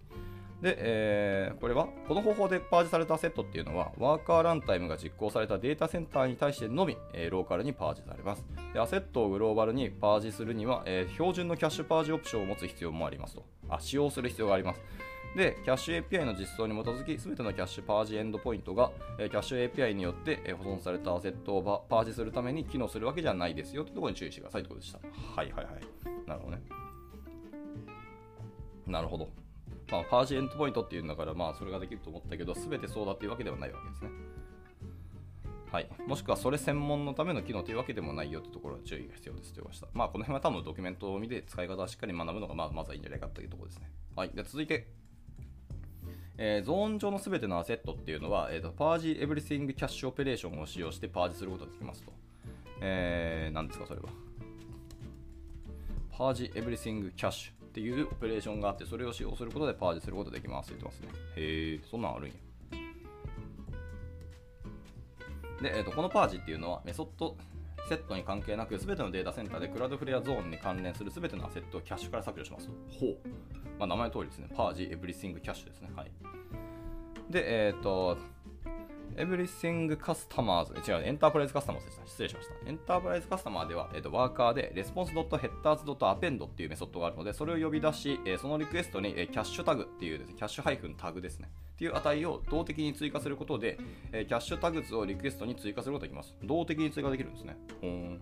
[0.62, 8.46] で、えー、これは、この方法でパージされたアセットっていうのは、ワーカーランタイムが実行されたデータセンターに対してのみ、えー、ローカルにパージされます。
[8.74, 13.46] で、アセットをグローバルにパージするには、えー、標準のキャッシュパージオプションを持つ必要もありますと。
[13.70, 14.82] あ、使用する必要があります。
[15.36, 25.00] で、キャッシュ API の実装に基づき、すべてのキャッシュパージエンドポイントが、えキャッシュ API によって、え保存されたアセットをパージするために機能するわけじゃないですよというところに注意してくださいということでした。
[25.36, 26.28] はいはいはい。
[26.28, 26.87] なるほどね。
[28.88, 29.30] なるほど。
[29.92, 34.10] まあ、パージエンドポイントっていうんだから、まあ、それができると思ったけど、すべてそうだっていうわけではないわけですね。
[35.72, 35.90] はい。
[36.06, 39.88] もしくは、それ専門のための機能というわけでもないよというところは注意が必要ですと言いました。
[39.94, 43.90] まあ、この辺は多分ドキュメントを見て使い方をしっかり学ぶのが、まあ、まずはいいんじゃないかというところですね。
[44.16, 44.30] はい。
[44.30, 44.88] で続いて、
[46.38, 52.12] えー、ゾーン上のすべてのアセットっていうのは、えーと、パージエブリシングキャッシュオペレーションを使用してパージすることができますと。
[52.82, 54.10] えー、何ですか、それは。
[56.12, 61.20] パージエブリシングキャッシュっていうオペレーションがあって、それを使用することでパージすることができますって言ってますね。
[61.36, 62.34] へえ、そんなんあるんや。
[65.62, 67.36] で、えーと、このパージっていうのはメソッド
[67.88, 72.70] セットに関係なく、すべてのデータセンターでクラウドフレアゾーンに関連するすべてのアセットをキャッシュから削除します。
[73.00, 73.18] ほう。
[73.80, 74.50] まあ、名前の通りですね。
[74.56, 75.90] パージエブリシングキャッシュですね。
[75.96, 76.12] はい。
[77.30, 78.18] で、えっ、ー、と、
[79.16, 82.06] Everything Customers、違う、エンタープライズカスタマーでした。
[82.06, 82.54] 失礼しました。
[82.70, 91.50] エンタープライズカスタマーでは、えーと、ワーカーで response.headers.append っていうメソッドがあるので、それを呼び出し、えー、そのリクエストに、えー、キャッシュタグっていうですね、キャッシュハイフンタグですね。
[91.76, 93.78] っていう値を動的に追加することで、
[94.12, 96.36] えー、キャッシュタグ図をリクエストに追加することができます。
[96.44, 97.58] 動的に追加できるんですね。
[97.82, 98.22] ほーん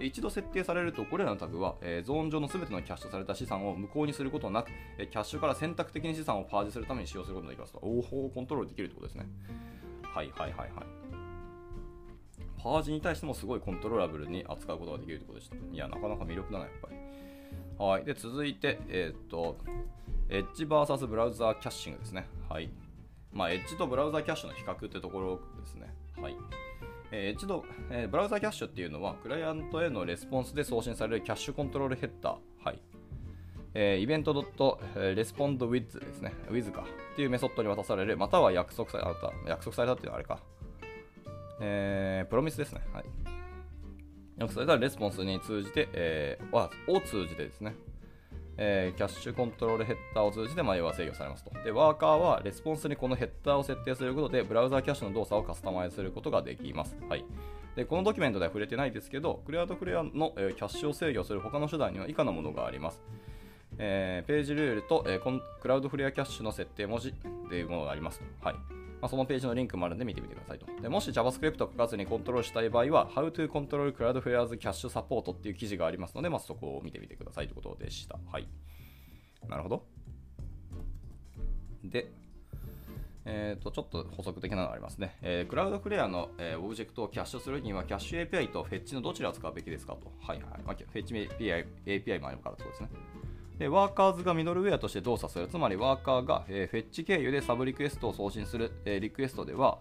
[0.00, 7.80] 一度設定されると、これらのタグは、えー、ゾーン上のすべてのキャッシュされた資産を無効にすることなく、えー、キャッシュから選択的に資産をパージするために使用することができますと。
[7.82, 9.26] おお、コントロールできるってことですね。
[10.14, 10.70] はいはいはいはい。
[12.62, 15.56] パージに対してもすごいコントローラブルに扱うことができるということでした。
[15.56, 16.96] いや、なかなか魅力だな、やっぱり。
[17.78, 18.04] はい。
[18.04, 19.56] で、続いて、えっ、と、
[20.28, 22.28] エッジ VS ブラウザーキャッシングですね。
[22.48, 22.68] はい。
[23.32, 25.94] まあ、エッジとブラウザーキャッシュの比較ってところですね。
[26.20, 26.36] はい。
[27.10, 32.38] えー、エッジと、えー、ブラウザーキャッシュっていうのは、クライアントへのレスポンスで送信される Cache-Control ヘッダー。
[33.80, 36.34] えー、 event .respondWith ですね。
[36.50, 36.84] with か。
[37.12, 40.40] っていうメソッドに渡される、または約束された、約束されたっていうのはあれか。
[41.60, 42.80] えー、プロミスですね。
[42.92, 43.04] はい。
[44.36, 47.76] 約束されたレスポンスに通じて、えー、を通じてですね。
[48.56, 51.52] えー、 Cache-Control ヘッダーを通じて前は制御されますと。
[51.62, 56.96] で、ワーカーはレスポンスにこのヘッダーを設定することで、ブラウザーキャッシュの動作をカスタマイズすることができます。
[57.08, 57.24] はい。
[57.76, 63.00] で、このドキュメントでは触れてないですけど、クレアドフレアの、えー、キャッシュを制御する他の手段には以下のものがあります。
[63.78, 67.12] えー、ページルールと、えー、クラウドフレアキャッシュの設定文字
[67.48, 68.20] というものがあります。
[68.42, 68.54] はい。
[69.00, 70.66] まあ、そのページのリンクもあるので見てみてくださいと。
[70.82, 78.18] でもし JavaScript を書かずにコントロールしたい場合は、How to Control Cloudflare's Cache Support っていう記事がありますので、まずそこを見てみてくださいということでした。
[78.30, 78.48] はい。
[79.48, 79.86] なるほど。
[81.84, 82.10] で、
[83.24, 85.16] えー、とちょっと補足的なのがありますね。
[85.22, 90.10] えー、 Cloudflare の、えー、オブジェクトをキャッシュするには、キャッシュ API と fetch のどちらを使うべきですかと。
[90.20, 90.62] はいはい。
[90.64, 92.88] まあ、 fetch API, API もあるからそうですね。
[93.58, 95.48] で、 Workers がミドルウェアとして動作する。
[95.48, 99.78] つまり、ワーカーが、えー、 fetch 経由でサブリクエストを送信する、えー、リクエストでは、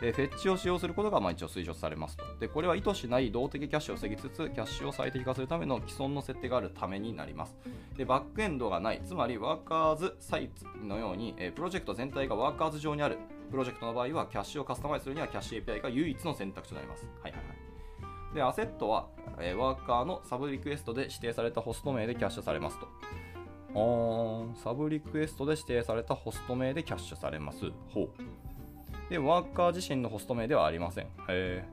[0.00, 2.24] fetch を使用することがまあ一応推奨されますと。
[2.40, 7.54] で、これは意図しない動的キャッシュを防ぎつつ、キャッシュを最適化するための既存の設定があるためになります。
[7.98, 13.18] で、バックエンドがない、つまり Workers Sites のように、えプロジェクト全体が Workers 上にある
[13.50, 17.06] プロジェクトの場合は、キャッシュをカスタマイズするにはキャッシュ API が唯一の選択肢となります。
[17.22, 17.69] はいはいはい。
[18.34, 19.08] で、アセットは、
[19.40, 22.88] えワーカーのサブリクエストで指定されたホスト名でキャッシュされますと。
[24.62, 27.70] サブリクエストで指定されたホスト名でキャッシュされます。
[27.88, 28.10] ほう。
[29.10, 31.06] で、ワーカー自身のホスト名ではありません。
[31.28, 31.64] へ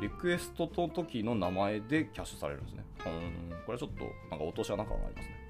[0.00, 2.84] リクエストの時の名前でキャッシュされるんですね。
[3.04, 3.50] うん。
[3.66, 5.40] これはちょっと、なんか落とし穴感がありますね。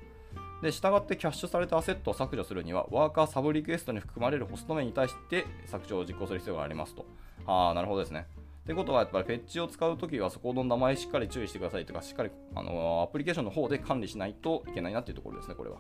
[0.62, 7.06] で、従ってキャッシュされたアセットを削除するには、ワーカーサブリクエストに含まれるホスト名に対して削除を実行する必要がありますと。
[7.46, 8.26] ああ、なるほどですね。
[8.60, 15.78] ってことは、やっぱりフェッチを使うときは、そこの名前しっかり注意してくださいとか、しっかりあのアプリケーションの方で管理しないといけないなっていうところですね、これは。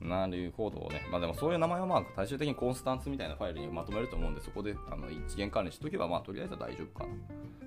[0.00, 1.06] なるほどね。
[1.10, 7.12] まあでもそういう名前はまあ最終的にコンスタンスみたいなファイルにまとめると思うんで、そこであの一元管理しておけばまあとりあえずは大丈夫かな。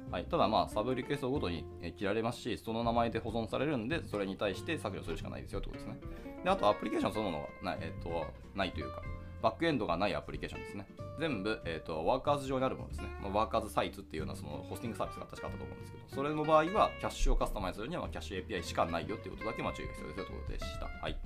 [0.10, 1.66] はい、ただまあサブリクエストごとに
[1.98, 6.00] 切られますし、その名前で保存されるんで、それに対して削除するしかないですよってことですね。
[6.44, 9.02] で、あとアプリケーションそのものがない,、えー、とないというか、
[9.44, 10.88] バックエンドがないアプリケーションですね。
[11.20, 13.10] 全部、えーと、ワーカーズ上にあるものですね。
[13.34, 20.86] ワーカーズサイツっていうようなそのホスティングサービスが確かあったと思うんですけど、それの場合はキャッシュをカスタマイズするにはキャッシュ API しかないよっていうことだけま注意が必要ですよということでした。
[20.86, 21.18] はい。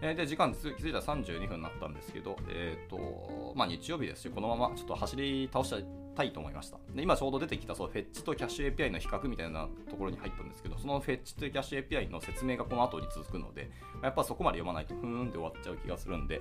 [0.00, 5.74] えー、で、時間気づいたら32分になったんですけど、えっ、ー、と、まあ日曜日ですし、このままちょっと走り倒し
[6.14, 6.78] たいと思いました。
[6.94, 13.70] で、今ちょうど出てきたそうフェッチとキャッシュ API の比較みたいなところに入ったんですけど、そのフェッチとキャッシュ API の説明がこの後に続くので、
[14.02, 16.40] やっぱそこまで読まないとふーんで終わっちゃう気がするんで、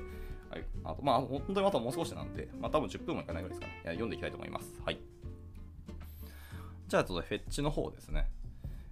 [0.56, 3.92] はい、あとまあ本当にまたもう少しなんで、まあ多分10分もいかないぐらいですかね。
[3.92, 4.74] 読んでいきたいと思います。
[4.86, 5.00] はい。
[6.88, 8.30] じゃあちょっとフェッチの方ですね。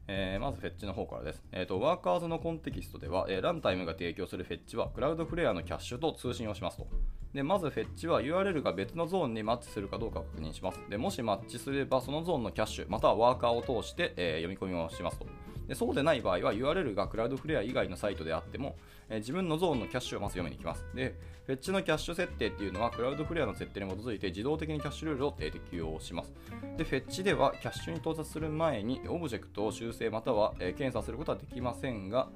[0.08, 1.42] えー、まずフェッチの方からです。
[1.54, 6.88] えーと、ワーカーズのコンテキストでは、えー、ランタイムが提供するフェッチは、クラウドフレアのキャッシュと通信をしますと。
[7.34, 10.80] でまずフェッチは URL が別のゾーンにマッチするかどうかを確認します。
[10.90, 15.26] でもしマッチすれば、そのゾーンのキャッシュ、またはワーカーを通して、えー、読み込みをしますと。
[15.74, 18.76] でそうでない場合は URL がクラウドフレア以外のサイトであっても、
[19.10, 20.86] えー、自分のゾーンのキャッシュをまず読みに行きます。
[20.94, 21.16] で、
[21.48, 26.32] フェッチのキャッシュ設定っていうのはクラウドフレアの設定に基づいて自動的にキャッシュルールを適用します。
[26.78, 32.30] で、フェッチではキャッシュに到達する前にオブジェクトを修正または、えー、検査することはできませんが、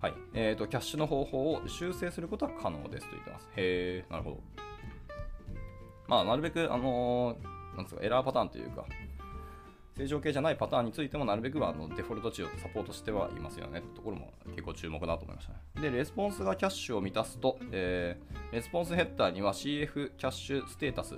[0.00, 0.14] はい。
[0.34, 3.48] えーと、キャッシュの方法を修正することは可能ですと言ってます。
[3.56, 4.40] へー、なるほど。
[6.06, 8.84] まあ、なるべく、あのー、なんですか、エラーパターンというか、
[9.96, 15.90] 正常系じゃないパターンについてもなるべくはあのデフォルト値をサポートしてはいますよねってところも結構注目だと思いました、ね。
[15.90, 21.14] で、レスポンスがキャッシュを満たすと、えー、レスポンスヘッダーには CF キャッシュステータス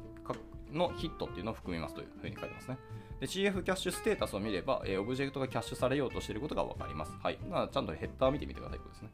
[0.73, 2.79] のヒットっていうのを含みますというふうに書いてますね。
[3.19, 7.17] で CF キャッシュステータスを見れば、えー、オブジェクトがキャッシュされようとしていることが分かります。
[7.23, 7.39] はい。
[7.49, 9.11] なちゃんとヘッダーを見てみてくださいということですね。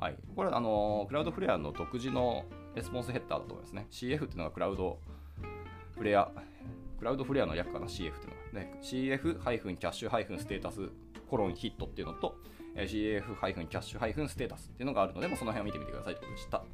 [0.00, 0.16] はい。
[0.34, 3.86] これはあのー、 Cloudflare の独自のレスポンスヘッダーだと思いますね。
[3.90, 8.43] CF っていうのが Cloudflare、Cloudflare の略かな CF っていうのは。
[8.54, 10.88] ね、CF- キャッシュステータス
[11.28, 12.36] コロンヒットっていうのと、
[12.76, 16.64] CF- キャッシュステータスっていうのがあるので、まあ、その辺を見てみてくださいということでした。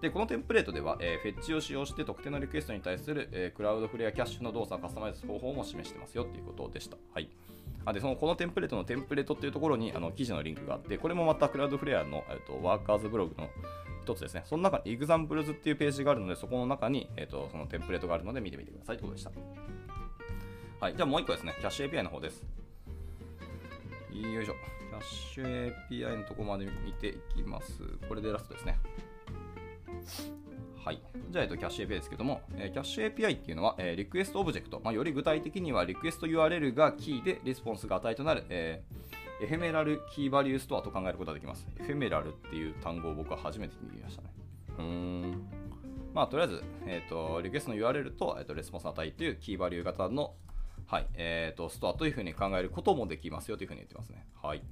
[0.00, 6.96] で、このテンプレートでは、えー、 fetch を使用して特定のリクエストに対する、えー、 Cloudflare キャッシュの動作をカスタマイズする方法も示してますよっていうことでした。
[7.12, 7.28] はい。
[7.84, 13.48] あで、そのこのテンプレートのテンプレートっていうところにあの記事のリンクがあって、これもまた Cloudflare の、えーと、 Workers ブログの
[14.04, 14.42] 一つですね。
[14.44, 19.32] その中に examples っていうページがあるので、そこの中に、えーと、そのテンプレートがあるので見てみてくださいということでした。
[20.80, 20.96] はい。
[20.96, 21.56] じゃあもう一個ですね。
[21.58, 22.44] キャッシュ API の方です。
[24.12, 24.54] よいしょ。
[24.90, 27.82] キャッシュ API のとこまで見ていきます。
[28.08, 28.78] これでラストですね。
[30.84, 31.02] はい。
[31.30, 41.66] じゃあ、えっと、キャッシュ API ですけども、えーキャッシュ API っていうのは、えーリクエストオブジェクト、まあ、より具体的にはリクエスト URL がキーでレスポンスが値となる、えー ephemeral key value store と考えることができます。
[41.78, 44.30] ephemeral っていう単語を僕は初めて聞きましたね。
[44.78, 45.48] うーん。
[46.12, 50.34] まあ、とりあえず、えっ、と、リクエストの URL と、えっ、と、レスポンスの値っていう key value 型の、
[50.88, 54.26] はい、えっ、と、ストアというふうに考えることもできますよというふうに言ってますね。
[54.42, 54.62] はい。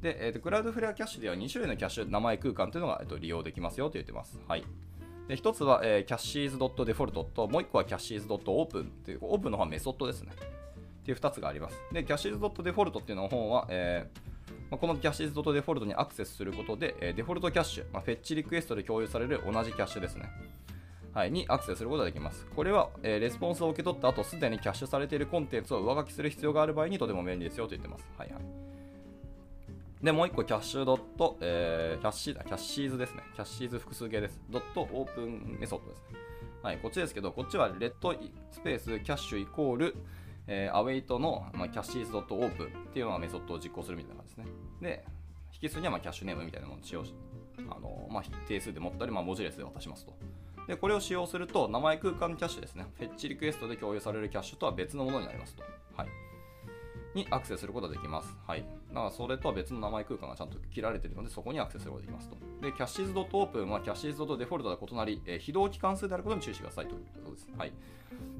[0.00, 4.40] で、えーと、 Cloudflare キャッシュでは2種類のキャッシュ名前空間というのが、えーと利用できますよと言ってます。
[4.48, 4.64] はい。
[5.28, 10.32] で、一つは、えー、 caches .default と、もう一個はキャッシーズ .open っていう、オープンの方はメソッドですね。
[10.32, 11.78] っていう2つがあります。
[11.92, 14.20] で、 caches .default っていうの方は、えー
[14.70, 20.28] まあ、このキャッシーズ .default にアクセスすることで、えデフォルトキャッシュ、まあ、フェッチリクエストで共有される同じキャッシュですね。
[21.14, 22.44] はい、にアクセスすることができます。
[22.56, 28.10] これは、えーレスポンスを受け取った後、すでにキャッシュされているコンテンツを上書きする必要がある場合にとても便利ですよと言ってます。
[28.18, 28.42] はいはい。
[30.04, 33.22] で、もう一個、キャッシュドット、えーキャッシーだ、キャッシーズですね。
[33.36, 34.40] キャッシーズ複数形です。
[34.50, 36.18] ドットオープンメソッドですね。
[36.64, 38.12] はい、こっちですけど、こっちはレッド
[38.50, 39.94] スペースキャッシュイコール、
[40.48, 44.52] えー、アウェイトの、まあ、キャッシーズドットオープンっていうのがメソッドを実行するみたいな感じですね。
[44.80, 45.04] で、
[45.62, 47.14] 引数にはまあキャッシュネームみたいなものを使用し、
[47.58, 50.16] あのまあ、定数で持ったり、まあ、文字列で渡しますと。
[50.66, 52.86] で、これを使用すると、名前空間キャッシュですね。
[52.96, 55.62] フェッチリクエストで共有されるキャッシュとは別のものになりますと。
[55.96, 56.08] はい。
[57.14, 58.36] にアクセスすることができます。
[58.46, 58.64] はい。
[58.88, 62.36] だからそれとは別の名前空間がちゃんと切られているので、そこにアクセスすることができますと。
[62.60, 67.48] で、キャッシーズ .open はキャッシーズ .default とは異なり、えー非同期関数であることに注意してくださいということです。
[67.56, 67.72] はい。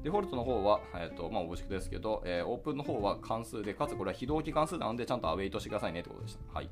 [0.03, 6.53] default の方は、えっ、と、まあ、オブジェクトですけど、えーオープンの方は関数で、かつこれは非同期関数なので、ちゃんと await してくださいねということでした。
[6.53, 6.69] はい。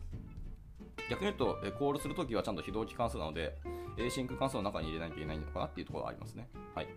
[1.10, 3.56] 逆に言うと、えーコールするときはちゃんと非同期関数なので、
[3.98, 6.50] async 関数の中に入れなきゃいけないのかなっていうところがありますね。
[6.76, 6.88] はい。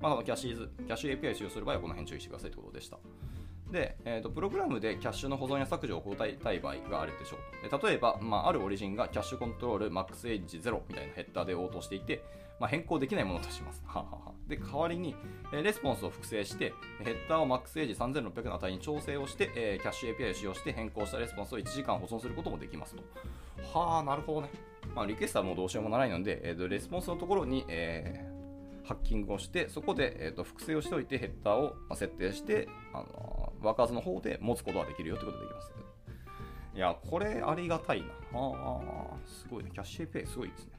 [0.00, 2.98] まあ、 caches、キャッシュ API を使用する場合はこの辺注意してくださいということでした。
[3.70, 7.86] で、えーと、プログラムでキャッシュの保存や削除を行いたい場合があるでしょうと。
[7.86, 12.22] 例えば、まあ、あるオリジンがキャッシュコントロール MaxEdge0 みたいなヘッダーで応答していて、
[12.60, 13.82] まあ、変更できないものとします。
[14.46, 15.16] で、代わりに、
[15.52, 23.02] えレスポンスを複製して、ヘッダーを max-age 3600 の値に調整をして、えーキャッシュ API を使用して変更したレスポンスを1時間保存することもできますと。
[23.78, 24.50] はあ、なるほどね。
[24.96, 28.36] まあ、リクエストはもうどうしようもないので、えーとレスポンスのところに、えー
[28.86, 35.72] ハッキングをして、そこで、えー、と複製をしておいて、ヘッダーを設定して、あのー Workers の方で持つことができるよということができます。
[36.74, 38.06] いや、これありがたいな。
[38.06, 39.70] ああ、すごいね。
[39.72, 40.72] キャッシュ API すごいですね。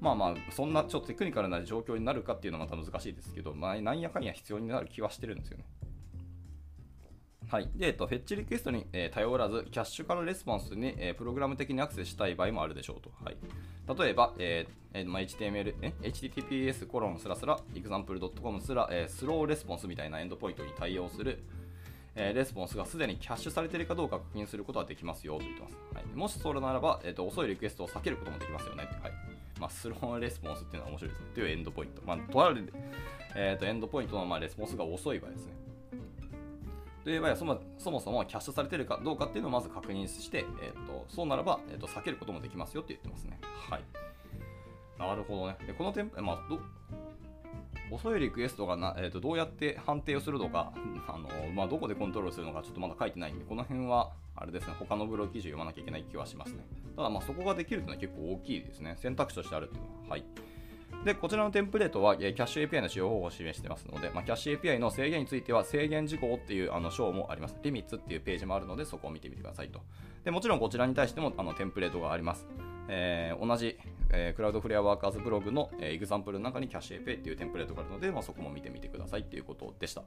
[0.00, 5.64] まあまあ、そんなちょっとテクニカルな状況になるかっていうのはまた難しいですけど、まあ、なんやかんや必要になる気はしてるんですよね。
[7.48, 7.68] はい。
[7.76, 13.10] で、えっと、フェッチリクエストに、えー頼らず、キャッシュからレスポンスに、えープログラム的にアクセスしたい場合もあるでしょうと。
[13.24, 13.36] はい。
[13.98, 21.38] 例えば、えーえーまあ、HTML、え？https コロンスラスラ example.com すら、えースローレスポンスみたいなエンドポイントに対応する、
[22.16, 25.76] えレスポンスがすでにキャッシュされているかどうか確認することができますよと言ってます。
[25.94, 28.84] はい、もしそれならば、えーと、遅いリクエストを避けることもできますよね。
[29.02, 29.12] はい
[29.60, 31.26] まあ、スローレスポンスっていうのは面白いですね。
[31.34, 32.02] というエンドポイント。
[32.04, 32.72] まあ、とある、
[33.36, 35.52] えーとエンドポイントのまあレスポンスが遅い場合ですね。
[37.04, 43.38] という場合はそもそもそもキャッシュされてるかどうかっていうのをまず確認して、えー、とそうならば、えー、と避けることもできますよって言ってますね。
[43.70, 43.84] はい。
[44.98, 45.56] なるほどね。
[45.66, 46.58] でこの点、まあ、ど
[47.90, 50.72] 遅いリクエストがな、えー、とどうやって判定をするのか、
[51.06, 56.64] あのまあ、どこでコントロールするのかちょっとまだ書いてないんで、この辺はあれですね、他のブログ記事を読まなきゃいけない気はしますね。
[56.96, 58.94] ただ、ま、そこができるというのは結構大きいですね。
[58.96, 60.08] 選択肢としてあるっていうのは。
[60.10, 60.24] はい。
[61.04, 67.56] で、こちらのテンプレートは、えーキャッシュ API の使用方法を示してますので、まあ、キャッシュ API の制限については制限事項っていうあの章もあります。
[67.62, 69.80] リミッツっていうページもあるので、そこを見てみてくださいと。
[70.24, 72.46] でもちろんこちらに対してもあのテンプレートがあります。
[72.88, 73.78] えー同じ、
[74.10, 80.02] えークラウドフレアワーカーズブログの、えー、エグザンプルの中にキャッシュ API っていうテンプレートがあるので、まあ、そこも見てみてくださいっていうことでした。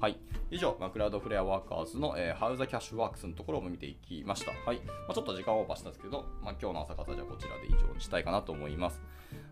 [0.00, 0.18] はい。
[0.50, 4.52] 以上、まあ、クラウドフレアワーカーズの、えー、How the Cash Works のところも見ていきました。
[4.64, 4.80] はい。
[4.86, 9.02] まあ、ちょっと時間オーバーしたんですけど、まあ、今日の朝方じゃこちらで以上にしたいかなと思います。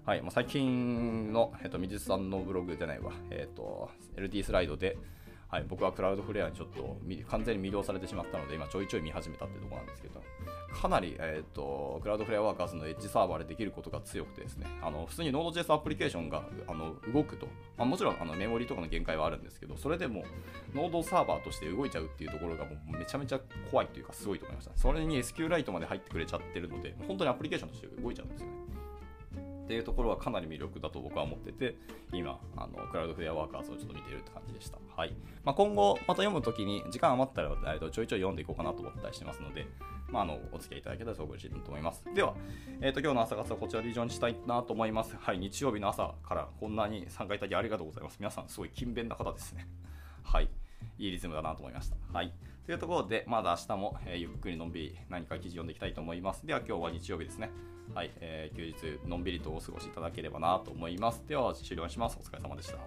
[0.07, 0.23] はい。
[0.23, 4.97] まあ、最近の、えっ、と、水さんのブログじゃないわ、えっ、と、LT スライドで、
[5.49, 6.97] はい、僕はクラウドフレアにちょっと
[7.29, 10.23] 完全に魅了されてしまったので、今ちょいちょい見始めたってところなんですけど、
[10.72, 20.24] かなり、えー、とクラウドフレアワーカーズのエッジサーバーでできることが強くてですね、あの普通に Node.js アプリケーションがあの動くと、まあ、もちろんあのメモリとかの限界はあるんですけど、それでも
[20.74, 24.72] Node サーバーとして動いちゃうっていうところがもうめちゃめちゃ怖いというかすごいと思いました。
[24.76, 28.66] それに SQLite まで入ってくれちゃってるので、本当にアプリケーションとして動いちゃうんですよね。
[29.67, 31.75] っていうところはかなり魅力だと僕は思ってて、
[32.12, 34.79] 今、あのクラウドフレアワーカーズをちょっと見てるって感じでした。
[34.97, 35.12] はい。
[35.45, 39.67] まあ、今後、また読むときに、時間余ったら、とちょいちょい読んでいこうかなと思ったりしてますので、
[40.09, 42.05] まあ、あのお付き合いいただけたらすごく嬉しいと思います。
[42.14, 42.35] では、
[42.81, 45.17] えっと今日の朝活はこちらで以上にしたいなと思います。
[45.19, 45.39] はい。
[45.39, 48.17] 日曜日の朝からこんなに参加いただきありがとうございます。
[48.21, 49.67] 皆さん、すごい勤勉な方ですね。
[50.23, 50.49] はい。
[50.99, 51.97] いいリズムだなと思いました。
[52.12, 52.33] はい。
[52.67, 56.45] というところで、まだ明日も、えーゆっくりのんびり何か記事読んでいきたいと思います。
[56.45, 57.51] では今日は日曜日ですね。
[57.95, 61.23] はい、えー休日のんびりとお過ごしいただければなと思います。
[61.29, 62.19] では終了します。
[62.21, 62.79] お疲れ様でした。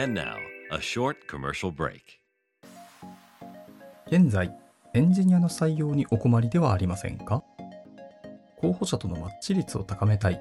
[0.00, 0.36] And now,
[0.70, 2.00] a short commercial break.
[4.06, 4.56] 現在、
[4.94, 7.42] エンジニアの採用にお困りではありませんか？
[8.60, 10.40] 候補者とのマッチ率を高めたい、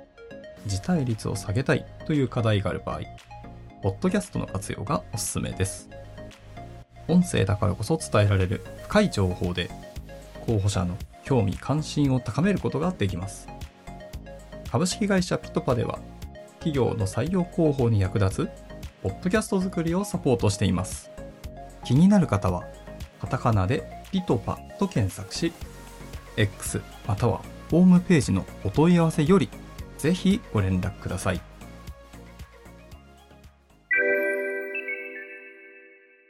[0.68, 3.02] 辞退率を下げたいという課題がある場合、
[3.82, 5.90] ポッドキャストの活用がおすすめです。
[7.08, 9.72] 音声だからこそ伝えられる深い情報で、
[10.46, 13.48] 候補者の興味関心を高めることができます。
[14.72, 15.98] 株式会社ピトパでは、
[16.60, 18.50] 企業の採用広報に役立つ、
[19.02, 21.10] ポッドキャスト作りをサポートしています。
[21.84, 22.64] 気になる方は、
[23.20, 25.54] カタカナでピトパと検索し、
[26.38, 29.50] X またはホームページのお問い合わせより、
[29.98, 31.51] ぜひご連絡ください。